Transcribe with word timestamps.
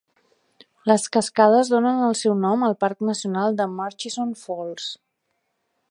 Les 0.91 1.03
cascades 1.17 1.69
donen 1.73 2.01
el 2.05 2.17
seu 2.21 2.35
nom 2.47 2.65
al 2.69 2.75
parc 2.85 3.05
nacional 3.11 3.61
de 3.61 3.69
Murchison 3.75 4.33
Falls. 4.45 4.91